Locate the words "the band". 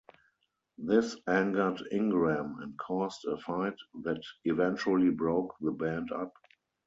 5.61-6.11